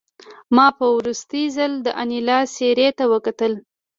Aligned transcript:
ما 0.55 0.67
په 0.77 0.85
وروستي 0.97 1.43
ځل 1.55 1.71
د 1.81 1.87
انیلا 2.01 2.39
څېرې 2.55 2.89
ته 2.97 3.03
وکتل 3.13 3.53